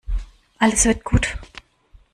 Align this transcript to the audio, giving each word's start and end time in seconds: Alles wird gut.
Alles 0.57 0.85
wird 0.85 1.03
gut. 1.03 1.37